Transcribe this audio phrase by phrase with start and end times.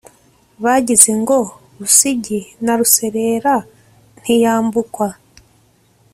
[0.63, 1.37] bagize ngo
[1.77, 3.55] Busigi na Ruserera
[4.21, 5.07] ntiyambukwa